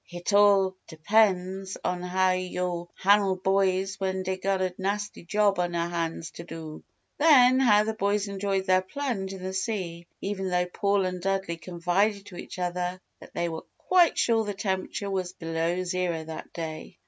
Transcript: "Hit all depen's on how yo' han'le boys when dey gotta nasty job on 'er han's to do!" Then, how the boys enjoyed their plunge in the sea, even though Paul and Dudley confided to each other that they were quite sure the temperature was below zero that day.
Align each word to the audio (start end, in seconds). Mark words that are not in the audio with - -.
"Hit 0.07 0.33
all 0.33 0.75
depen's 0.89 1.77
on 1.83 2.01
how 2.01 2.31
yo' 2.31 2.89
han'le 2.95 3.35
boys 3.43 3.99
when 3.99 4.23
dey 4.23 4.35
gotta 4.35 4.73
nasty 4.79 5.23
job 5.23 5.59
on 5.59 5.75
'er 5.75 5.89
han's 5.89 6.31
to 6.31 6.43
do!" 6.43 6.83
Then, 7.19 7.59
how 7.59 7.83
the 7.83 7.93
boys 7.93 8.27
enjoyed 8.27 8.65
their 8.65 8.81
plunge 8.81 9.31
in 9.31 9.43
the 9.43 9.53
sea, 9.53 10.07
even 10.19 10.49
though 10.49 10.65
Paul 10.65 11.05
and 11.05 11.21
Dudley 11.21 11.57
confided 11.57 12.25
to 12.25 12.35
each 12.37 12.57
other 12.57 12.99
that 13.19 13.35
they 13.35 13.47
were 13.47 13.65
quite 13.77 14.17
sure 14.17 14.43
the 14.43 14.55
temperature 14.55 15.11
was 15.11 15.33
below 15.33 15.83
zero 15.83 16.23
that 16.23 16.51
day. 16.51 16.97